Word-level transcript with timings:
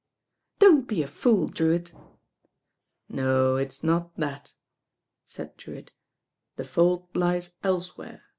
"Don't 0.57 0.87
be 0.87 1.03
a 1.03 1.07
fool, 1.07 1.47
Drewitt.'* 1.47 1.93
"No, 3.07 3.55
it's 3.57 3.83
not 3.83 4.15
that," 4.15 4.55
said 5.27 5.55
Drewitt, 5.57 5.91
"the 6.55 6.65
fault 6.65 7.07
lies 7.15 7.53
elsewhere. 7.63 8.23